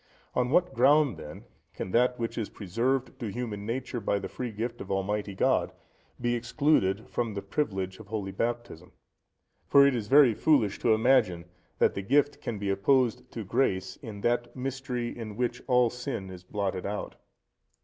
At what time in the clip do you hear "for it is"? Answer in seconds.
9.67-10.07